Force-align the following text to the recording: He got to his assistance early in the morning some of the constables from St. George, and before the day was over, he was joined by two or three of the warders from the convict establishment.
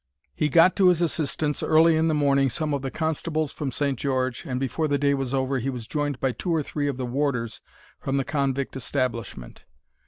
He 0.33 0.49
got 0.49 0.75
to 0.77 0.87
his 0.87 0.99
assistance 0.99 1.61
early 1.61 1.95
in 1.95 2.07
the 2.07 2.15
morning 2.15 2.49
some 2.49 2.73
of 2.73 2.81
the 2.81 2.89
constables 2.89 3.51
from 3.51 3.71
St. 3.71 3.99
George, 3.99 4.47
and 4.47 4.59
before 4.59 4.87
the 4.87 4.97
day 4.97 5.13
was 5.13 5.31
over, 5.31 5.59
he 5.59 5.69
was 5.69 5.85
joined 5.85 6.19
by 6.19 6.31
two 6.31 6.49
or 6.49 6.63
three 6.63 6.87
of 6.87 6.97
the 6.97 7.05
warders 7.05 7.61
from 7.99 8.17
the 8.17 8.25
convict 8.25 8.75
establishment. 8.75 9.63